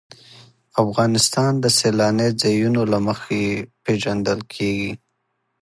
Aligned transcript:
افغانستان 0.83 1.51
د 1.59 1.65
سیلانی 1.79 2.29
ځایونه 2.41 2.81
له 2.91 2.99
مخې 3.07 3.41
پېژندل 3.83 4.39
کېږي. 4.53 4.91